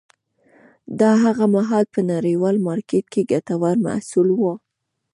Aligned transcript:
دا 0.99 1.11
هغه 1.23 1.45
مهال 1.55 1.85
په 1.93 1.99
نړیوال 2.11 2.55
مارکېټ 2.67 3.05
کې 3.13 3.27
ګټور 3.31 3.75
محصول 3.85 4.27
و 4.31 4.41